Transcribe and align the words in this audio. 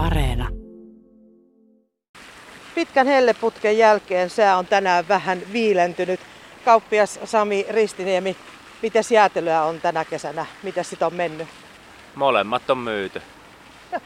Areena. 0.00 0.48
Pitkän 2.74 3.06
helleputken 3.06 3.78
jälkeen 3.78 4.30
sää 4.30 4.58
on 4.58 4.66
tänään 4.66 5.08
vähän 5.08 5.42
viilentynyt. 5.52 6.20
Kauppias 6.64 7.20
Sami 7.24 7.66
Ristiniemi, 7.70 8.36
miten 8.82 9.04
jäätelyä 9.10 9.62
on 9.62 9.80
tänä 9.80 10.04
kesänä? 10.04 10.46
Miten 10.62 10.84
sitä 10.84 11.06
on 11.06 11.14
mennyt? 11.14 11.48
Molemmat 12.14 12.70
on 12.70 12.78
myyty. 12.78 13.22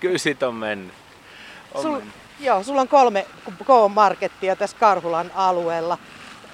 Kyllä 0.00 0.18
sit 0.18 0.42
on 0.42 0.54
mennyt. 0.54 0.94
On 1.74 1.82
Sul, 1.82 1.92
mennyt. 1.96 2.14
joo, 2.40 2.62
sulla 2.62 2.80
on 2.80 2.88
kolme 2.88 3.26
K-markettia 3.64 4.56
tässä 4.56 4.76
Karhulan 4.80 5.30
alueella. 5.34 5.98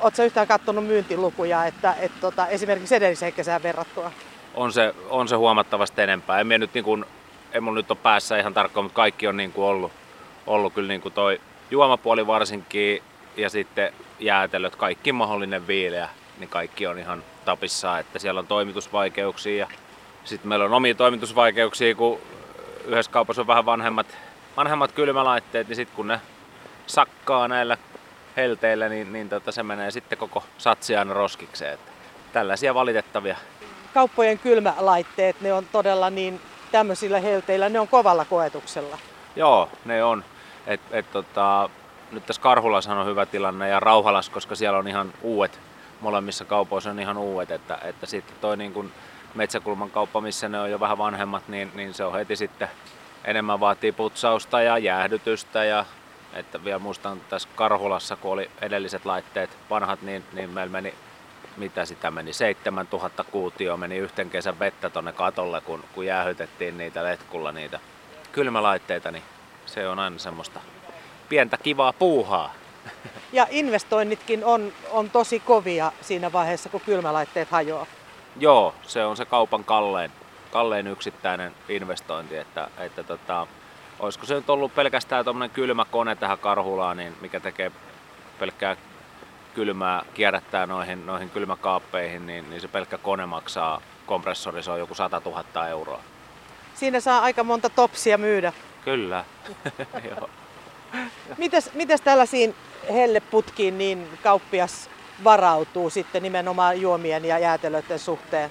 Oletko 0.00 0.22
yhtään 0.22 0.46
katsonut 0.46 0.86
myyntilukuja, 0.86 1.66
että, 1.66 1.94
että 2.00 2.20
tota, 2.20 2.46
esimerkiksi 2.46 2.94
edelliseen 2.94 3.32
kesään 3.32 3.62
verrattuna? 3.62 4.12
On, 4.54 4.72
se, 4.72 4.94
on 5.10 5.28
se 5.28 5.36
huomattavasti 5.36 6.02
enempää. 6.02 6.40
En, 6.40 6.48
nyt 6.48 6.74
niin 6.74 6.84
kuin, 6.84 7.04
en 7.54 7.62
mun 7.62 7.74
nyt 7.74 7.90
ole 7.90 7.98
päässä 8.02 8.38
ihan 8.38 8.54
tarkkaan, 8.54 8.84
mutta 8.84 8.96
kaikki 8.96 9.26
on 9.26 9.36
niin 9.36 9.52
kuin 9.52 9.64
ollut, 9.64 9.92
ollut 10.46 10.74
kyllä 10.74 10.88
niin 10.88 11.00
kuin 11.00 11.14
toi 11.14 11.40
juomapuoli 11.70 12.26
varsinkin 12.26 13.02
ja 13.36 13.50
sitten 13.50 13.92
jäätelöt, 14.20 14.76
kaikki 14.76 15.12
mahdollinen 15.12 15.66
viileä, 15.66 16.08
niin 16.38 16.48
kaikki 16.48 16.86
on 16.86 16.98
ihan 16.98 17.22
tapissa, 17.44 17.98
että 17.98 18.18
siellä 18.18 18.38
on 18.38 18.46
toimitusvaikeuksia 18.46 19.56
ja 19.56 19.66
sitten 20.24 20.48
meillä 20.48 20.64
on 20.64 20.74
omia 20.74 20.94
toimitusvaikeuksia, 20.94 21.94
kun 21.94 22.18
yhdessä 22.84 23.12
kaupassa 23.12 23.42
on 23.42 23.46
vähän 23.46 23.66
vanhemmat, 23.66 24.06
vanhemmat 24.56 24.92
kylmälaitteet, 24.92 25.68
niin 25.68 25.76
sitten 25.76 25.96
kun 25.96 26.08
ne 26.08 26.20
sakkaa 26.86 27.48
näillä 27.48 27.78
helteillä, 28.36 28.88
niin, 28.88 29.12
niin 29.12 29.28
tota, 29.28 29.52
se 29.52 29.62
menee 29.62 29.90
sitten 29.90 30.18
koko 30.18 30.44
satsi 30.58 30.96
aina 30.96 31.14
roskikseen. 31.14 31.74
Että 31.74 31.92
tällaisia 32.32 32.74
valitettavia. 32.74 33.36
Kauppojen 33.94 34.38
kylmälaitteet, 34.38 35.40
ne 35.40 35.52
on 35.52 35.66
todella 35.72 36.10
niin 36.10 36.40
tämmöisillä 36.74 37.20
helteillä, 37.20 37.68
ne 37.68 37.80
on 37.80 37.88
kovalla 37.88 38.24
koetuksella. 38.24 38.98
Joo, 39.36 39.68
ne 39.84 40.04
on. 40.04 40.24
Et, 40.66 40.80
et, 40.90 41.12
tota, 41.12 41.70
nyt 42.12 42.26
tässä 42.26 42.42
Karhulassa 42.42 42.94
on 42.94 43.06
hyvä 43.06 43.26
tilanne 43.26 43.68
ja 43.68 43.80
Rauhalas, 43.80 44.30
koska 44.30 44.54
siellä 44.54 44.78
on 44.78 44.88
ihan 44.88 45.12
uudet, 45.22 45.60
molemmissa 46.00 46.44
kaupoissa 46.44 46.90
on 46.90 47.00
ihan 47.00 47.18
uudet, 47.18 47.50
että, 47.50 47.78
että 47.82 48.06
sitten 48.06 48.36
toi 48.40 48.56
niin 48.56 48.72
kun 48.72 48.92
Metsäkulman 49.34 49.90
kauppa, 49.90 50.20
missä 50.20 50.48
ne 50.48 50.60
on 50.60 50.70
jo 50.70 50.80
vähän 50.80 50.98
vanhemmat, 50.98 51.48
niin, 51.48 51.70
niin 51.74 51.94
se 51.94 52.04
on 52.04 52.12
heti 52.12 52.36
sitten 52.36 52.68
enemmän 53.24 53.60
vaatii 53.60 53.92
putsausta 53.92 54.62
ja 54.62 54.78
jäähdytystä 54.78 55.64
ja 55.64 55.84
että 56.32 56.64
vielä 56.64 56.78
muistan 56.78 57.20
tässä 57.30 57.48
Karhulassa, 57.54 58.16
kun 58.16 58.32
oli 58.32 58.50
edelliset 58.60 59.04
laitteet 59.04 59.50
vanhat, 59.70 60.02
niin, 60.02 60.24
niin 60.32 60.50
meillä 60.50 60.72
meni, 60.72 60.94
mitä 61.56 61.84
sitä 61.84 62.10
meni, 62.10 62.32
7000 62.32 63.24
kuutio 63.24 63.76
meni 63.76 63.98
yhten 63.98 64.30
kesän 64.30 64.58
vettä 64.58 64.90
tonne 64.90 65.12
katolle, 65.12 65.60
kun, 65.60 65.84
kun 65.94 66.06
jäähytettiin 66.06 66.78
niitä 66.78 67.04
letkulla 67.04 67.52
niitä 67.52 67.80
kylmälaitteita, 68.32 69.10
niin 69.10 69.24
se 69.66 69.88
on 69.88 69.98
aina 69.98 70.18
semmoista 70.18 70.60
pientä 71.28 71.56
kivaa 71.56 71.92
puuhaa. 71.92 72.54
Ja 73.32 73.46
investoinnitkin 73.50 74.44
on, 74.44 74.72
on 74.90 75.10
tosi 75.10 75.40
kovia 75.40 75.92
siinä 76.00 76.32
vaiheessa, 76.32 76.68
kun 76.68 76.80
kylmälaitteet 76.80 77.48
hajoaa. 77.50 77.86
Joo, 78.36 78.74
se 78.82 79.04
on 79.04 79.16
se 79.16 79.24
kaupan 79.24 79.64
kallein, 79.64 80.12
kallein 80.50 80.86
yksittäinen 80.86 81.52
investointi, 81.68 82.36
että, 82.36 82.68
että 82.78 83.02
tota, 83.02 83.46
olisiko 83.98 84.26
se 84.26 84.34
nyt 84.34 84.50
ollut 84.50 84.74
pelkästään 84.74 85.24
tuommoinen 85.24 85.54
kylmä 85.54 85.84
kone 85.90 86.16
tähän 86.16 86.38
Karhulaan, 86.38 86.96
niin 86.96 87.16
mikä 87.20 87.40
tekee 87.40 87.72
pelkkää 88.38 88.76
kylmää, 89.54 90.02
kierrättää 90.14 90.66
noihin, 90.66 91.06
noihin 91.06 91.30
kylmäkaappeihin, 91.30 92.26
niin, 92.26 92.50
niin 92.50 92.60
se 92.60 92.68
pelkkä 92.68 92.98
kone 92.98 93.26
maksaa, 93.26 93.80
kompressori, 94.06 94.62
se 94.62 94.70
on 94.70 94.78
joku 94.78 94.94
100 94.94 95.22
000 95.24 95.68
euroa. 95.68 96.00
Siinä 96.74 97.00
saa 97.00 97.20
aika 97.22 97.44
monta 97.44 97.70
topsia 97.70 98.18
myydä. 98.18 98.52
Kyllä. 98.84 99.24
Joo. 100.10 100.30
Mites, 101.38 101.70
mites 101.74 102.00
tällaisiin 102.00 102.54
helleputkiin 102.92 103.78
niin 103.78 104.08
kauppias 104.22 104.90
varautuu 105.24 105.90
sitten 105.90 106.22
nimenomaan 106.22 106.80
juomien 106.80 107.24
ja 107.24 107.38
jäätelöiden 107.38 107.98
suhteen? 107.98 108.50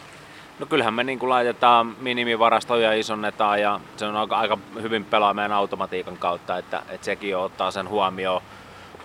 No 0.60 0.66
kyllähän 0.66 0.94
me 0.94 1.04
niin 1.04 1.20
kuin 1.20 1.30
laitetaan 1.30 1.96
minimivarastoja 2.00 2.94
isonnetaan 2.94 3.62
ja 3.62 3.80
se 3.98 4.06
on 4.06 4.16
aika, 4.16 4.38
aika 4.38 4.58
hyvin 4.82 5.06
pelaa 5.06 5.34
meidän 5.34 5.52
automatiikan 5.52 6.18
kautta, 6.18 6.58
että, 6.58 6.84
että 6.90 7.06
sekin 7.06 7.30
jo 7.30 7.44
ottaa 7.44 7.72
sen 7.72 7.90
huomioon. 7.90 8.42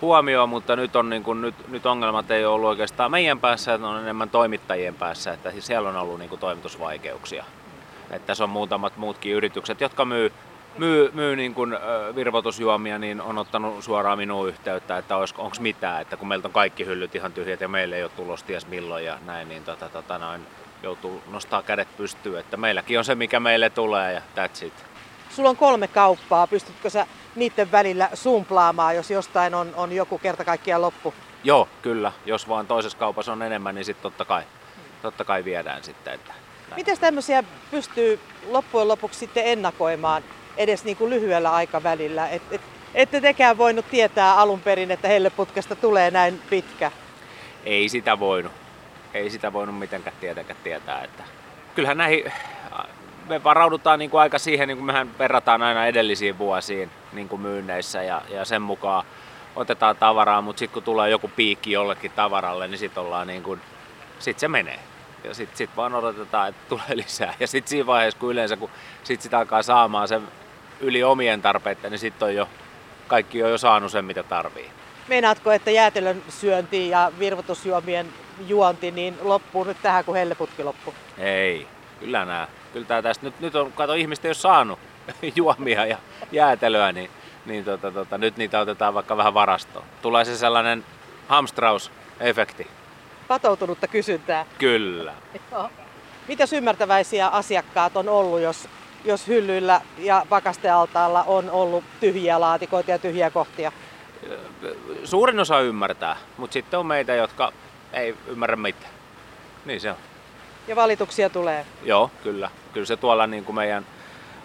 Huomioon 0.01 0.49
mutta 0.49 0.75
nyt, 0.75 0.95
on 0.95 1.09
niin 1.09 1.23
kuin, 1.23 1.41
nyt, 1.41 1.67
nyt 1.67 1.85
ongelmat 1.85 2.31
ei 2.31 2.45
ole 2.45 2.55
ollut 2.55 2.69
oikeastaan 2.69 3.11
meidän 3.11 3.39
päässä, 3.39 3.73
että 3.73 3.87
on 3.87 4.01
enemmän 4.01 4.29
toimittajien 4.29 4.95
päässä, 4.95 5.33
että 5.33 5.51
siellä 5.59 5.89
on 5.89 5.95
ollut 5.95 6.19
niin 6.19 6.29
kuin 6.29 6.39
toimitusvaikeuksia. 6.39 7.45
Että 8.11 8.27
tässä 8.27 8.43
on 8.43 8.49
muutamat 8.49 8.97
muutkin 8.97 9.33
yritykset, 9.33 9.81
jotka 9.81 10.05
myy, 10.05 10.31
myy, 10.77 11.11
myy 11.13 11.35
niin 11.35 11.53
kuin, 11.53 11.77
virvoitusjuomia, 12.15 12.99
niin 12.99 13.21
on 13.21 13.37
ottanut 13.37 13.83
suoraan 13.83 14.17
minuun 14.17 14.47
yhteyttä, 14.47 14.97
että 14.97 15.17
onko 15.17 15.55
mitään, 15.59 16.01
että 16.01 16.17
kun 16.17 16.27
meiltä 16.27 16.47
on 16.47 16.53
kaikki 16.53 16.85
hyllyt 16.85 17.15
ihan 17.15 17.33
tyhjät 17.33 17.61
ja 17.61 17.67
meille 17.67 17.95
ei 17.95 18.03
ole 18.03 18.11
tulossa 18.15 18.45
ties 18.45 18.67
milloin 18.67 19.05
ja 19.05 19.17
näin, 19.25 19.49
niin 19.49 19.63
tota, 19.63 19.89
tota, 19.89 20.17
noin, 20.17 20.45
joutuu 20.83 21.21
nostaa 21.31 21.61
kädet 21.61 21.87
pystyyn, 21.97 22.39
että 22.39 22.57
meilläkin 22.57 22.97
on 22.97 23.05
se, 23.05 23.15
mikä 23.15 23.39
meille 23.39 23.69
tulee 23.69 24.13
ja 24.13 24.21
that's 24.35 24.65
it. 24.65 24.88
Sulla 25.29 25.49
on 25.49 25.57
kolme 25.57 25.87
kauppaa, 25.87 26.47
pystytkö 26.47 26.89
sä 26.89 27.07
niiden 27.35 27.71
välillä 27.71 28.09
sumplaamaan, 28.13 28.95
jos 28.95 29.11
jostain 29.11 29.55
on, 29.55 29.73
on 29.75 29.91
joku 29.91 30.17
kerta 30.17 30.45
kaikkiaan 30.45 30.81
loppu? 30.81 31.13
Joo, 31.43 31.67
kyllä. 31.81 32.11
Jos 32.25 32.47
vaan 32.49 32.67
toisessa 32.67 32.97
kaupassa 32.97 33.31
on 33.31 33.41
enemmän, 33.41 33.75
niin 33.75 33.85
sitten 33.85 34.03
totta 34.03 34.25
kai, 34.25 34.43
totta 35.01 35.23
kai 35.23 35.45
viedään 35.45 35.83
sitten. 35.83 36.13
Että 36.13 36.33
Miten 36.75 36.99
tämmöisiä 36.99 37.43
pystyy 37.71 38.19
loppujen 38.47 38.87
lopuksi 38.87 39.19
sitten 39.19 39.45
ennakoimaan 39.45 40.23
edes 40.57 40.83
niin 40.83 40.97
kuin 40.97 41.09
lyhyellä 41.09 41.51
aikavälillä? 41.53 42.29
Et, 42.29 42.41
et, 42.51 42.61
ette 42.93 43.21
tekään 43.21 43.57
voinut 43.57 43.85
tietää 43.91 44.35
alun 44.35 44.61
perin, 44.61 44.91
että 44.91 45.07
helleputkesta 45.07 45.75
tulee 45.75 46.11
näin 46.11 46.41
pitkä. 46.49 46.91
Ei 47.65 47.89
sitä 47.89 48.19
voinut 48.19 48.51
ei 49.13 49.29
sitä 49.29 49.53
voinut 49.53 49.79
mitenkään 49.79 50.15
tietenkään 50.19 50.59
tietää. 50.63 51.03
Että 51.03 51.23
kyllähän 51.75 51.97
näihin, 51.97 52.31
me 53.29 53.43
varaudutaan 53.43 53.99
niin 53.99 54.11
kuin 54.11 54.21
aika 54.21 54.39
siihen, 54.39 54.67
niin 54.67 54.77
kuin 54.77 54.85
mehän 54.85 55.17
verrataan 55.19 55.61
aina 55.61 55.85
edellisiin 55.85 56.37
vuosiin 56.37 56.91
niin 57.13 57.29
kuin 57.29 57.41
myynneissä 57.41 58.03
ja, 58.03 58.21
ja 58.29 58.45
sen 58.45 58.61
mukaan 58.61 59.05
otetaan 59.55 59.95
tavaraa, 59.95 60.41
mutta 60.41 60.59
sitten 60.59 60.73
kun 60.73 60.83
tulee 60.83 61.09
joku 61.09 61.31
piikki 61.35 61.71
jollekin 61.71 62.11
tavaralle, 62.11 62.67
niin 62.67 62.77
sitten 62.77 63.03
ollaan 63.03 63.27
niin 63.27 63.43
kuin, 63.43 63.61
sit 64.19 64.39
se 64.39 64.47
menee. 64.47 64.79
Ja 65.23 65.33
sitten 65.33 65.57
sit 65.57 65.69
vaan 65.77 65.95
odotetaan, 65.95 66.49
että 66.49 66.61
tulee 66.69 66.97
lisää. 66.97 67.33
Ja 67.39 67.47
sitten 67.47 67.69
siinä 67.69 67.85
vaiheessa, 67.85 68.19
kun 68.19 68.31
yleensä 68.31 68.57
kun 68.57 68.69
sit 69.03 69.21
sitä 69.21 69.37
alkaa 69.37 69.63
saamaan 69.63 70.07
sen 70.07 70.21
yli 70.79 71.03
omien 71.03 71.41
tarpeiden, 71.41 71.91
niin 71.91 71.99
sitten 71.99 72.25
on 72.25 72.35
jo, 72.35 72.49
kaikki 73.07 73.43
on 73.43 73.49
jo 73.49 73.57
saanut 73.57 73.91
sen, 73.91 74.05
mitä 74.05 74.23
tarvii. 74.23 74.69
Meinaatko, 75.07 75.51
että 75.51 75.71
jäätelön 75.71 76.23
syönti 76.29 76.89
ja 76.89 77.11
virvoitusjuomien 77.19 78.07
juonti 78.47 78.91
niin 78.91 79.17
loppuu 79.21 79.63
nyt 79.63 79.77
tähän, 79.81 80.05
kun 80.05 80.15
helleputki 80.15 80.63
loppuu? 80.63 80.93
Ei, 81.17 81.67
kyllä 81.99 82.25
nää. 82.25 82.47
Kyllä 82.73 82.85
tää 82.85 83.01
tästä 83.01 83.25
nyt, 83.25 83.39
nyt 83.39 83.55
on, 83.55 83.71
kato 83.73 83.93
ihmistä 83.93 84.27
ei 84.27 84.29
ole 84.29 84.35
saanut 84.35 84.79
juomia 85.35 85.85
ja 85.85 85.97
jäätelöä, 86.31 86.91
niin, 86.91 87.11
niin 87.45 87.65
tota, 87.65 87.91
tota, 87.91 88.17
nyt 88.17 88.37
niitä 88.37 88.59
otetaan 88.59 88.93
vaikka 88.93 89.17
vähän 89.17 89.33
varastoon. 89.33 89.85
Tulee 90.01 90.25
se 90.25 90.37
sellainen 90.37 90.85
hamstraus-efekti. 91.27 92.67
Patoutunutta 93.27 93.87
kysyntää. 93.87 94.45
Kyllä. 94.57 95.13
Mitäs 96.27 96.53
ymmärtäväisiä 96.53 97.27
asiakkaat 97.27 97.97
on 97.97 98.09
ollut, 98.09 98.39
jos, 98.39 98.69
jos 99.05 99.27
hyllyillä 99.27 99.81
ja 99.97 100.25
pakastealtaalla 100.29 101.23
on 101.23 101.49
ollut 101.49 101.83
tyhjiä 101.99 102.39
laatikoita 102.39 102.91
ja 102.91 102.99
tyhjiä 102.99 103.29
kohtia? 103.29 103.71
Suurin 105.03 105.39
osa 105.39 105.59
ymmärtää, 105.59 106.17
mutta 106.37 106.53
sitten 106.53 106.79
on 106.79 106.85
meitä, 106.85 107.15
jotka 107.15 107.53
ei 107.93 108.15
ymmärrä 108.27 108.55
mitään. 108.55 108.93
Niin 109.65 109.81
se 109.81 109.91
on. 109.91 109.97
Ja 110.69 110.75
valituksia 110.75 111.29
tulee? 111.29 111.65
Joo, 111.83 112.11
kyllä. 112.23 112.51
Kyllä 112.73 112.85
se 112.85 112.97
tuolla 112.97 113.27
niin 113.27 113.45
kuin 113.45 113.55
meidän 113.55 113.85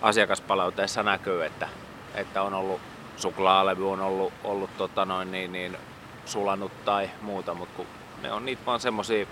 asiakaspalauteessa 0.03 1.03
näkyy, 1.03 1.45
että, 1.45 1.69
että 2.15 2.43
on 2.43 2.55
ollut 2.55 2.81
suklaalevy 3.17 3.91
on 3.91 4.01
ollut, 4.01 4.33
ollut 4.45 4.77
tota 4.77 5.05
noin, 5.05 5.33
niin, 5.33 5.53
niin, 5.53 5.77
sulanut 6.25 6.85
tai 6.85 7.11
muuta, 7.23 7.55
mutta 7.55 7.77
kun 7.77 7.87
ne 8.23 8.33
on 8.33 8.45
niitä 8.45 8.67
vaan 8.67 8.81
semmosia, 8.81 9.27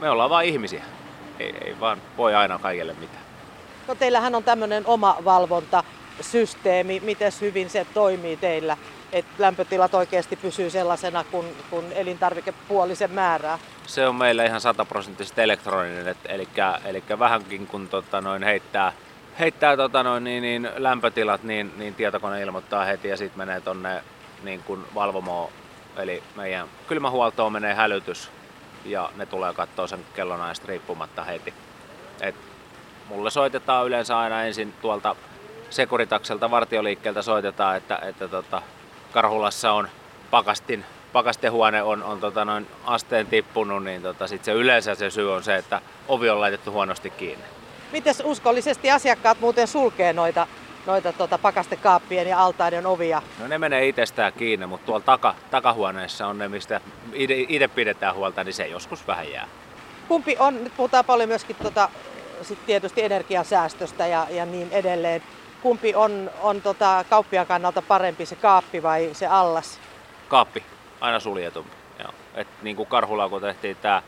me 0.00 0.10
ollaan 0.10 0.30
vaan 0.30 0.44
ihmisiä. 0.44 0.84
Ei, 1.38 1.54
ei 1.64 1.80
vaan 1.80 2.02
voi 2.16 2.34
aina 2.34 2.58
kaikille 2.58 2.94
mitään. 3.00 3.24
No 3.88 3.94
teillähän 3.94 4.34
on 4.34 4.44
tämmöinen 4.44 4.86
oma 4.86 5.16
valvontasysteemi. 5.24 7.00
Miten 7.00 7.32
hyvin 7.40 7.70
se 7.70 7.86
toimii 7.94 8.36
teillä? 8.36 8.76
Että 9.18 9.32
lämpötilat 9.38 9.94
oikeasti 9.94 10.36
pysyy 10.36 10.70
sellaisena, 10.70 11.24
kun, 11.24 11.44
kun 11.70 11.84
elintarvikepuolisen 11.92 13.10
määrää? 13.10 13.58
Se 13.86 14.08
on 14.08 14.14
meillä 14.14 14.44
ihan 14.44 14.60
sataprosenttisesti 14.60 15.40
elektroninen, 15.40 16.16
eli, 16.28 16.48
eli 16.84 17.02
vähänkin 17.18 17.66
kun 17.66 17.88
tota 17.88 18.20
noin 18.20 18.42
heittää, 18.42 18.92
heittää 19.38 19.76
tota 19.76 20.02
noin, 20.02 20.24
niin, 20.24 20.42
niin 20.42 20.70
lämpötilat, 20.76 21.42
niin, 21.42 21.72
niin 21.76 21.94
tietokone 21.94 22.42
ilmoittaa 22.42 22.84
heti 22.84 23.08
ja 23.08 23.16
sitten 23.16 23.38
menee 23.38 23.60
tonne 23.60 24.02
niin 24.42 24.62
kuin 24.62 24.84
valvomoon, 24.94 25.50
eli 25.96 26.22
meidän 26.36 26.68
kylmähuoltoon 26.88 27.52
menee 27.52 27.74
hälytys 27.74 28.30
ja 28.84 29.10
ne 29.16 29.26
tulee 29.26 29.54
katsoa 29.54 29.86
sen 29.86 30.00
kellonajasta 30.14 30.66
riippumatta 30.68 31.24
heti. 31.24 31.54
Et 32.20 32.34
mulle 33.08 33.30
soitetaan 33.30 33.86
yleensä 33.86 34.18
aina 34.18 34.42
ensin 34.42 34.74
tuolta 34.82 35.16
Sekuritakselta 35.70 36.50
vartioliikkeeltä 36.50 37.22
soitetaan, 37.22 37.76
että, 37.76 37.98
että 38.02 38.28
tota, 38.28 38.62
Karhulassa 39.16 39.72
on 39.72 39.88
pakastin, 40.30 40.84
pakastehuone 41.12 41.82
on, 41.82 42.02
on 42.02 42.20
tota 42.20 42.44
noin 42.44 42.66
asteen 42.84 43.26
tippunut, 43.26 43.84
niin 43.84 44.02
tota, 44.02 44.26
sit 44.26 44.44
se 44.44 44.52
yleensä 44.52 44.94
se 44.94 45.10
syy 45.10 45.32
on 45.32 45.44
se, 45.44 45.56
että 45.56 45.80
ovi 46.08 46.30
on 46.30 46.40
laitettu 46.40 46.72
huonosti 46.72 47.10
kiinni. 47.10 47.44
Miten 47.92 48.14
uskollisesti 48.24 48.90
asiakkaat 48.90 49.40
muuten 49.40 49.66
sulkee 49.66 50.12
noita, 50.12 50.46
noita 50.86 51.12
tota 51.12 51.38
pakastekaappien 51.38 52.28
ja 52.28 52.44
altaiden 52.44 52.86
ovia? 52.86 53.22
No 53.40 53.48
ne 53.48 53.58
menee 53.58 53.88
itsestään 53.88 54.32
kiinni, 54.32 54.66
mutta 54.66 54.86
tuolla 54.86 55.04
taka, 55.04 55.34
takahuoneessa 55.50 56.26
on 56.26 56.38
ne, 56.38 56.48
mistä 56.48 56.80
itse 57.48 57.68
pidetään 57.68 58.14
huolta, 58.14 58.44
niin 58.44 58.54
se 58.54 58.66
joskus 58.66 59.06
vähän 59.06 59.32
jää. 59.32 59.48
Kumpi 60.08 60.36
on, 60.38 60.64
nyt 60.64 60.76
puhutaan 60.76 61.04
paljon 61.04 61.28
myöskin 61.28 61.56
tota, 61.62 61.88
sit 62.42 62.66
tietysti 62.66 63.02
energiansäästöstä 63.02 64.06
ja, 64.06 64.26
ja 64.30 64.46
niin 64.46 64.68
edelleen. 64.70 65.22
Kumpi 65.66 65.94
on, 65.94 66.30
on 66.42 66.62
tota, 66.62 67.04
kauppiaan 67.10 67.46
kannalta 67.46 67.82
parempi, 67.82 68.26
se 68.26 68.36
kaappi 68.36 68.82
vai 68.82 69.10
se 69.12 69.26
allas? 69.26 69.80
Kaappi, 70.28 70.62
aina 71.00 71.20
suljetumpi. 71.20 71.76
Joo. 71.98 72.12
Et 72.34 72.48
niin 72.62 72.76
kuin 72.76 72.88
Karhulla 72.88 73.28
kun 73.28 73.40
tehtiin 73.40 73.76
tämä 73.76 74.02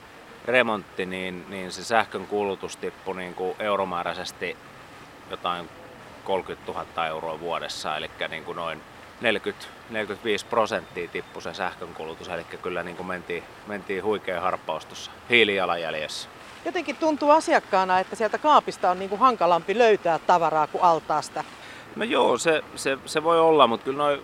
remontti, 0.44 1.06
niin, 1.06 1.46
niin 1.48 1.72
se 1.72 1.84
sähkön 1.84 2.26
kulutus 2.26 2.76
tippui 2.76 3.16
niin 3.16 3.34
kuin 3.34 3.56
euromääräisesti 3.58 4.56
jotain 5.30 5.68
30 6.24 6.72
000 6.72 7.06
euroa 7.06 7.40
vuodessa, 7.40 7.96
eli 7.96 8.10
niin 8.28 8.44
kuin 8.44 8.56
noin 8.56 8.82
40-45 9.22 9.24
prosenttia 10.50 11.08
tippui 11.08 11.42
se 11.42 11.54
sähkön 11.54 11.94
kulutus, 11.94 12.28
eli 12.28 12.44
kyllä 12.44 12.82
niin 12.82 12.96
kuin 12.96 13.06
mentiin, 13.06 13.44
mentiin 13.66 14.04
huikea 14.04 14.40
harppaus 14.40 14.84
tuossa 14.84 15.10
hiilijalanjäljessä. 15.30 16.28
Jotenkin 16.64 16.96
tuntuu 16.96 17.30
asiakkaana, 17.30 17.98
että 17.98 18.16
sieltä 18.16 18.38
kaapista 18.38 18.90
on 18.90 18.98
niin 18.98 19.08
kuin 19.08 19.18
hankalampi 19.18 19.78
löytää 19.78 20.18
tavaraa 20.18 20.66
kuin 20.66 20.82
altaasta. 20.82 21.44
No 21.96 22.04
joo, 22.04 22.38
se, 22.38 22.62
se, 22.74 22.98
se 23.06 23.24
voi 23.24 23.40
olla, 23.40 23.66
mutta 23.66 23.84
kyllä 23.84 23.98
noin 23.98 24.22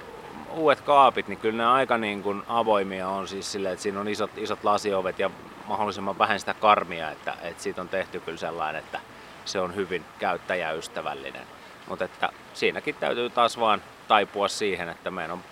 uudet 0.54 0.80
kaapit, 0.80 1.28
niin 1.28 1.38
kyllä 1.38 1.56
ne 1.56 1.66
aika 1.66 1.98
niin 1.98 2.22
kuin 2.22 2.42
avoimia 2.48 3.08
on 3.08 3.28
siis 3.28 3.52
sille, 3.52 3.72
että 3.72 3.82
siinä 3.82 4.00
on 4.00 4.08
isot, 4.08 4.30
isot 4.36 4.64
lasiovet 4.64 5.18
ja 5.18 5.30
mahdollisimman 5.66 6.18
vähän 6.18 6.40
sitä 6.40 6.54
karmia, 6.54 7.10
että, 7.10 7.34
että 7.42 7.62
siitä 7.62 7.80
on 7.80 7.88
tehty 7.88 8.20
kyllä 8.20 8.38
sellainen, 8.38 8.82
että 8.84 9.00
se 9.44 9.60
on 9.60 9.74
hyvin 9.74 10.04
käyttäjäystävällinen. 10.18 11.46
Mutta 11.88 12.04
että 12.04 12.28
siinäkin 12.54 12.94
täytyy 12.94 13.30
taas 13.30 13.60
vaan 13.60 13.82
taipua 14.08 14.48
siihen, 14.48 14.88
että 14.88 15.10
meidän 15.10 15.30
on 15.30 15.42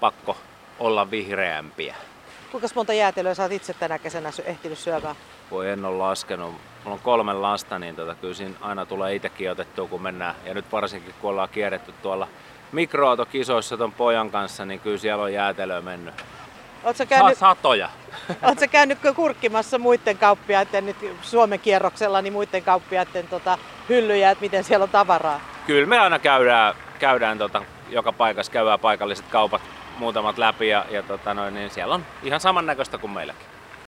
pakko 0.00 0.36
olla 0.78 1.10
vihreämpiä. 1.10 1.96
Kuinka 2.50 2.68
monta 2.74 2.92
jäätelöä 2.92 3.34
sä 3.34 3.42
oot 3.42 3.52
itse 3.52 3.74
tänä 3.74 3.98
kesänä 3.98 4.30
ehtinyt 4.44 4.78
syömään? 4.78 5.16
Voi 5.50 5.70
en 5.70 5.84
ole 5.84 5.96
laskenut. 5.96 6.54
Mulla 6.84 6.94
on 6.94 7.00
kolme 7.00 7.32
lasta, 7.32 7.78
niin 7.78 7.96
tota, 7.96 8.14
kyllä 8.14 8.34
siinä 8.34 8.54
aina 8.60 8.86
tulee 8.86 9.14
itsekin 9.14 9.50
otettua, 9.50 9.88
kun 9.88 10.02
mennään. 10.02 10.34
Ja 10.44 10.54
nyt 10.54 10.72
varsinkin, 10.72 11.14
kun 11.20 11.30
ollaan 11.30 11.48
kierretty 11.48 11.92
tuolla 12.02 12.28
mikroautokisoissa 12.72 13.76
ton 13.76 13.92
pojan 13.92 14.30
kanssa, 14.30 14.64
niin 14.64 14.80
kyllä 14.80 14.98
siellä 14.98 15.24
on 15.24 15.32
jäätelöä 15.32 15.80
mennyt. 15.80 16.14
Oletko 16.84 17.06
käynyt, 17.06 17.38
Satoja. 17.38 17.88
Oletko 18.42 18.66
käynyt 18.70 18.98
kurkkimassa 19.16 19.78
muiden 19.78 20.18
kauppiaiden, 20.18 20.86
nyt 20.86 20.96
Suomen 21.22 21.60
kierroksella, 21.60 22.22
niin 22.22 22.32
muiden 22.32 22.62
kauppiaiden 22.62 23.28
tota, 23.28 23.58
hyllyjä, 23.88 24.30
että 24.30 24.42
miten 24.42 24.64
siellä 24.64 24.82
on 24.82 24.90
tavaraa? 24.90 25.40
Kyllä 25.66 25.86
me 25.86 25.98
aina 25.98 26.18
käydään, 26.18 26.74
käydään 26.98 27.38
tota, 27.38 27.62
joka 27.88 28.12
paikassa, 28.12 28.52
käydään 28.52 28.80
paikalliset 28.80 29.26
kaupat 29.30 29.62
muutamat 29.98 30.38
läpi 30.38 30.68
ja, 30.68 30.84
ja 30.90 31.02
tota 31.02 31.34
noin, 31.34 31.54
niin 31.54 31.70
siellä 31.70 31.94
on 31.94 32.06
ihan 32.22 32.40
samannäköistä 32.40 32.98
kuin 32.98 33.10
meilläkin. 33.10 33.57